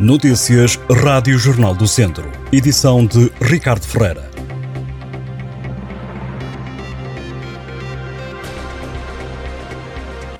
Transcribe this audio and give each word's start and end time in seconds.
Notícias 0.00 0.80
Rádio 0.90 1.38
Jornal 1.38 1.74
do 1.74 1.86
Centro. 1.86 2.28
Edição 2.50 3.04
de 3.04 3.30
Ricardo 3.40 3.86
Ferreira. 3.86 4.28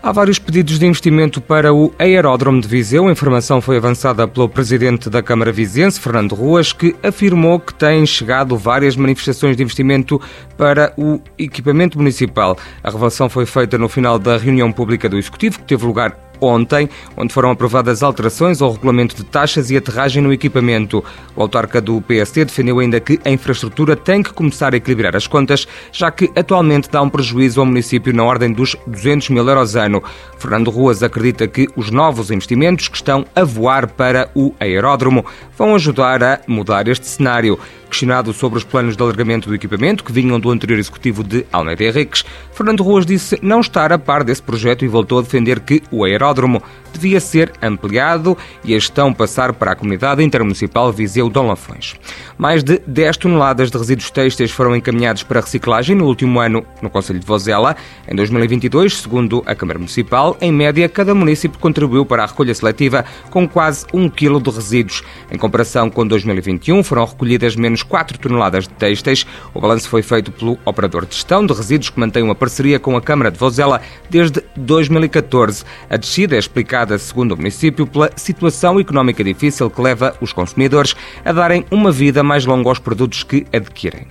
Há 0.03 0.11
vários 0.11 0.39
pedidos 0.39 0.79
de 0.79 0.87
investimento 0.87 1.41
para 1.41 1.73
o 1.73 1.95
Aeródromo 1.99 2.61
de 2.61 2.67
Viseu. 2.67 3.07
A 3.07 3.13
informação 3.13 3.61
foi 3.61 3.77
avançada 3.77 4.27
pelo 4.27 4.49
presidente 4.49 5.09
da 5.09 5.23
Câmara 5.23 5.53
Vizense, 5.53 6.01
Fernando 6.01 6.35
Ruas, 6.35 6.73
que 6.73 6.97
afirmou 7.03 7.61
que 7.61 7.75
têm 7.75 8.05
chegado 8.05 8.57
várias 8.57 8.97
manifestações 8.97 9.57
de 9.57 9.63
investimento 9.63 10.21
para 10.57 10.93
o 10.97 11.21
equipamento 11.39 11.99
municipal. 11.99 12.57
A 12.83 12.91
revelação 12.91 13.29
foi 13.29 13.47
feita 13.47 13.79
no 13.79 13.89
final 13.89 14.19
da 14.19 14.37
reunião 14.39 14.73
pública 14.73 15.09
do 15.09 15.19
Executivo, 15.19 15.61
que 15.61 15.67
teve 15.67 15.87
lugar 15.87 16.32
ontem, 16.47 16.89
onde 17.17 17.33
foram 17.33 17.51
aprovadas 17.51 18.03
alterações 18.03 18.61
ao 18.61 18.73
regulamento 18.73 19.17
de 19.17 19.25
taxas 19.25 19.71
e 19.71 19.77
aterragem 19.77 20.23
no 20.23 20.33
equipamento. 20.33 21.05
O 21.37 21.43
autarca 21.43 21.81
do 21.81 22.03
PST 22.03 22.45
defendeu 22.45 22.79
ainda 22.79 23.01
que 23.01 23.19
a 23.25 23.31
infraestrutura 23.31 23.97
tem 23.97 24.23
que 24.23 24.33
começar 24.33 24.75
a 24.75 24.77
equilibrar 24.77 25.17
as 25.17 25.27
contas, 25.27 25.67
já 25.93 26.11
que 26.11 26.31
atualmente 26.37 26.91
dá 26.91 27.01
um 27.03 27.09
prejuízo 27.09 27.61
ao 27.61 27.67
município 27.67 28.13
na 28.13 28.25
ordem 28.25 28.53
dos 28.53 28.77
200 28.87 29.31
mil 29.31 29.47
euros 29.47 29.77
ano. 29.77 30.03
Fernando 30.39 30.71
Ruas 30.71 31.03
acredita 31.03 31.47
que 31.47 31.69
os 31.77 31.91
novos 31.91 32.31
investimentos 32.31 32.89
que 32.89 32.97
estão 32.97 33.25
a 33.35 33.45
voar 33.45 33.87
para 33.87 34.31
o 34.35 34.55
aeródromo 34.59 35.25
vão 35.57 35.75
ajudar 35.75 36.23
a 36.23 36.41
mudar 36.47 36.89
este 36.89 37.07
cenário. 37.07 37.59
Questionado 37.93 38.33
sobre 38.33 38.57
os 38.57 38.65
planos 38.65 38.97
de 38.97 39.03
alargamento 39.03 39.51
do 39.51 39.55
equipamento 39.55 40.03
que 40.03 40.11
vinham 40.11 40.41
do 40.41 40.51
anterior 40.51 40.79
executivo 40.79 41.23
de 41.23 41.45
Almeida 41.53 41.85
Henriques, 41.85 42.25
Fernando 42.55 42.83
Ruas 42.83 43.05
disse 43.05 43.39
não 43.43 43.61
estar 43.61 43.93
a 43.93 43.99
par 43.99 44.25
desse 44.25 44.41
projeto 44.41 44.83
e 44.83 44.89
voltou 44.89 45.19
a 45.19 45.23
defender 45.23 45.61
que 45.61 45.83
o 45.91 46.03
aeródromo 46.03 46.63
devia 46.91 47.21
ser 47.21 47.53
ampliado 47.63 48.37
e 48.65 48.75
a 48.75 48.79
gestão 48.79 49.13
passar 49.13 49.53
para 49.53 49.73
a 49.73 49.77
comunidade 49.77 50.23
intermunicipal 50.23 50.91
Viseu-Dom 50.91 51.49
Lafões. 51.49 51.95
Mais 52.39 52.65
de 52.65 52.81
10 52.87 53.17
toneladas 53.19 53.71
de 53.71 53.77
resíduos 53.77 54.11
têxteis 54.11 54.51
foram 54.51 54.75
encaminhados 54.75 55.23
para 55.23 55.41
reciclagem 55.41 55.95
no 55.95 56.07
último 56.07 56.41
ano 56.41 56.65
no 56.81 56.89
Conselho 56.89 57.19
de 57.19 57.27
Vozela. 57.27 57.77
Em 58.09 58.15
2022, 58.15 58.99
segundo 58.99 59.43
a 59.45 59.55
Câmara 59.55 59.79
Municipal, 59.79 60.37
em 60.41 60.53
média, 60.53 60.89
cada 60.89 61.15
município 61.15 61.59
contribuiu 61.59 62.07
para 62.07 62.25
a 62.25 62.27
recolha 62.27 62.55
seletiva 62.55 63.05
com 63.31 63.47
quase 63.47 63.87
1 63.93 64.09
kg 64.09 64.41
de 64.41 64.51
resíduos. 64.51 65.03
Em 65.31 65.37
comparação 65.37 65.91
com 65.91 66.07
2021, 66.07 66.83
foram 66.83 67.05
recolhidas 67.05 67.55
menos 67.55 67.82
4 67.83 68.19
toneladas 68.19 68.65
de 68.65 68.75
têxteis. 68.75 69.27
O 69.55 69.61
balanço 69.61 69.89
foi 69.89 70.03
feito 70.03 70.31
pelo 70.31 70.59
operador 70.65 71.07
de 71.07 71.15
gestão 71.15 71.45
de 71.45 71.53
resíduos 71.53 71.91
que 71.91 72.01
mantém 72.01 72.23
uma 72.23 72.35
parceria 72.35 72.79
com 72.79 72.97
a 72.97 73.01
Câmara 73.01 73.31
de 73.31 73.39
Vozela 73.39 73.81
desde 74.09 74.43
2014. 74.57 75.65
A 75.89 75.97
descida 75.97 76.37
é 76.37 76.39
explicada, 76.39 76.99
segundo 76.99 77.33
o 77.33 77.37
município, 77.37 77.87
pela 77.87 78.11
situação 78.17 78.79
económica 78.79 79.25
difícil 79.25 79.71
que 79.71 79.81
leva 79.81 80.15
os 80.21 80.33
consumidores 80.33 80.95
a 81.25 81.33
darem 81.33 81.65
uma 81.71 81.91
vida 81.91 82.23
mais 82.23 82.45
longa 82.45 82.69
aos 82.69 82.79
produtos 82.79 83.23
que 83.23 83.47
adquirem. 83.53 84.07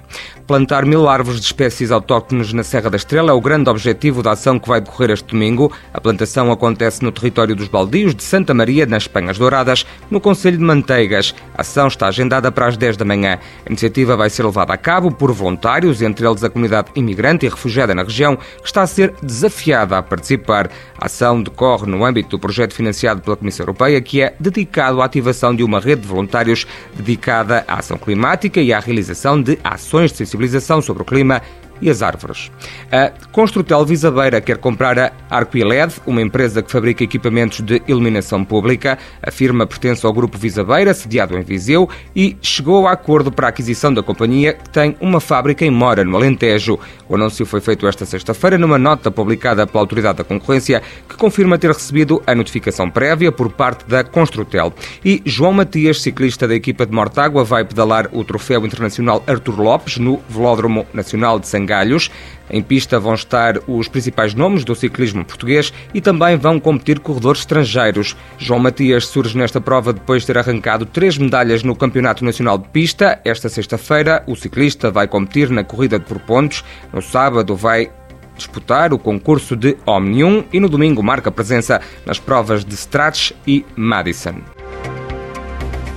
Plantar 0.52 0.86
mil 0.86 1.08
árvores 1.08 1.40
de 1.40 1.46
espécies 1.46 1.92
autóctones 1.92 2.52
na 2.52 2.64
Serra 2.64 2.90
da 2.90 2.98
Estrela 2.98 3.32
é 3.32 3.34
o 3.34 3.40
grande 3.40 3.70
objetivo 3.70 4.22
da 4.22 4.32
ação 4.32 4.60
que 4.60 4.68
vai 4.68 4.82
decorrer 4.82 5.12
este 5.12 5.28
domingo. 5.28 5.72
A 5.94 6.02
plantação 6.02 6.52
acontece 6.52 7.04
no 7.04 7.12
território 7.12 7.56
dos 7.56 7.70
Baldios 7.70 8.14
de 8.14 8.22
Santa 8.22 8.54
Maria, 8.54 8.86
nas 8.86 9.08
Penhas 9.08 9.38
Douradas, 9.38 9.86
no 10.10 10.20
Conselho 10.20 10.58
de 10.58 10.64
Manteigas. 10.64 11.34
A 11.56 11.62
ação 11.62 11.88
está 11.88 12.08
agendada 12.08 12.52
para 12.52 12.68
as 12.68 12.76
10 12.76 12.98
da 12.98 13.06
manhã. 13.06 13.40
A 13.66 13.70
iniciativa 13.70 14.16
vai 14.16 14.30
ser 14.30 14.44
levada 14.44 14.74
a 14.74 14.78
cabo 14.78 15.12
por 15.12 15.32
voluntários, 15.32 16.02
entre 16.02 16.26
eles 16.26 16.44
a 16.44 16.50
comunidade 16.50 16.90
imigrante 16.96 17.46
e 17.46 17.50
refugiada 17.50 17.94
na 17.94 18.04
região, 18.04 18.36
que 18.36 18.66
está 18.66 18.82
a 18.82 18.88
ser 18.88 19.14
desafiada 19.22 19.98
a 19.98 20.04
participar. 20.04 20.70
A 20.98 21.06
ação 21.06 21.42
decorre 21.42 21.86
no 21.86 22.04
âmbito 22.04 22.30
do 22.30 22.40
projeto 22.40 22.74
financiado 22.74 23.22
pela 23.22 23.36
Comissão 23.36 23.64
Europeia, 23.64 24.02
que 24.02 24.22
é 24.22 24.36
dedicado 24.40 25.02
à 25.02 25.06
ativação 25.06 25.56
de 25.56 25.64
uma 25.64 25.80
rede 25.80 26.02
de 26.02 26.08
voluntários 26.08 26.66
dedicada 26.96 27.64
à 27.68 27.80
ação 27.80 27.98
climática 27.98 28.60
e 28.60 28.74
à 28.74 28.80
realização 28.80 29.42
de 29.42 29.60
ações 29.64 30.12
de 30.12 30.18
sensibilização 30.18 30.82
sobre 30.82 31.04
o 31.04 31.06
clima 31.06 31.42
e 31.82 31.90
as 31.90 32.02
árvores. 32.02 32.52
A 32.92 33.12
Construtel 33.32 33.86
Visabeira 33.86 34.40
quer 34.40 34.58
comprar 34.58 34.98
a 35.00 35.12
Arquiled, 35.30 35.96
uma 36.06 36.22
empresa 36.22 36.62
que 36.62 36.72
fabrica 36.72 37.04
equipamentos 37.04 37.62
de 37.62 37.82
iluminação 37.88 38.46
pública. 38.46 38.98
A 39.22 39.32
firma 39.32 39.66
pertence 39.66 40.06
ao 40.06 40.14
grupo 40.14 40.38
Visabeira, 40.38 40.94
sediado 40.94 41.38
em 41.38 41.42
Viseu, 41.42 41.90
e 42.16 42.38
chegou 42.42 42.88
a 42.88 42.92
acordo 42.92 43.32
para 43.32 43.48
a 43.48 43.50
aquisição 43.50 43.94
da 43.94 44.04
companhia, 44.04 44.54
que 44.54 44.70
tem 44.70 44.96
uma 45.02 45.20
fábrica 45.20 45.66
em 45.66 45.72
Mora, 45.72 46.04
no 46.04 46.16
Alentejo. 46.16 46.78
O 47.10 47.16
anúncio 47.16 47.46
foi 47.46 47.60
feito 47.60 47.88
esta 47.88 48.06
sexta-feira 48.06 48.58
numa 48.58 48.78
nota 48.78 49.10
publicada 49.10 49.66
pela 49.66 49.82
Autoridade 49.82 50.20
da 50.20 50.24
Concorrência, 50.24 50.82
que 51.10 51.16
confirma 51.16 51.58
ter 51.58 51.72
recebido 51.72 52.22
a 52.28 52.36
notificação 52.36 52.90
prévia 52.90 53.32
por 53.32 53.52
parte 53.52 53.86
da 53.86 54.04
Construtel. 54.04 54.74
E 55.04 55.22
João 55.26 55.54
Matias, 55.54 56.02
ciclista 56.02 56.48
da 56.48 56.56
equipa 56.56 56.86
de 56.86 56.94
Mortágua, 56.94 57.44
vai 57.44 57.66
pedalar 57.66 58.10
o 58.12 58.24
Troféu 58.24 58.66
Internacional 58.66 59.24
Artur 59.26 59.60
Lopes 59.60 59.98
no 59.98 60.22
Velódromo 60.30 60.86
Nacional 60.94 61.40
de 61.40 61.48
Sangá 61.48 61.71
Galhos. 61.72 62.12
Em 62.50 62.62
pista 62.62 63.00
vão 63.00 63.14
estar 63.14 63.58
os 63.66 63.88
principais 63.88 64.34
nomes 64.34 64.66
do 64.66 64.76
ciclismo 64.76 65.24
português 65.24 65.72
e 65.94 66.02
também 66.02 66.36
vão 66.36 66.60
competir 66.60 67.00
corredores 67.00 67.42
estrangeiros. 67.42 68.18
João 68.38 68.60
Matias 68.60 69.08
surge 69.08 69.38
nesta 69.38 69.62
prova 69.62 69.94
depois 69.94 70.24
de 70.24 70.28
ter 70.28 70.38
arrancado 70.38 70.86
três 70.86 71.18
medalhas 71.18 71.64
no 71.64 71.74
Campeonato 71.74 72.26
Nacional 72.26 72.58
de 72.58 72.68
Pista. 72.68 73.22
Esta 73.24 73.48
sexta-feira, 73.48 74.22
o 74.28 74.36
ciclista 74.36 74.92
vai 74.92 75.08
competir 75.08 75.50
na 75.50 75.64
corrida 75.64 75.98
por 75.98 76.20
pontos. 76.20 76.62
No 76.92 77.02
sábado, 77.02 77.56
vai 77.56 77.90
disputar 78.36 78.92
o 78.92 79.00
concurso 79.00 79.56
de 79.56 79.78
Omnium 79.86 80.44
e 80.52 80.60
no 80.60 80.68
domingo 80.68 81.02
marca 81.02 81.32
presença 81.32 81.80
nas 82.06 82.20
provas 82.20 82.66
de 82.66 82.74
Stratch 82.76 83.32
e 83.48 83.66
Madison. 83.78 84.36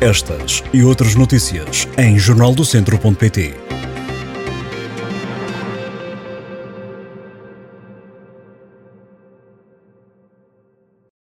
Estas 0.00 0.62
e 0.72 0.84
outras 0.84 1.14
notícias 1.14 1.88
em 1.96 2.18
jornaldocentro.pt. 2.18 3.63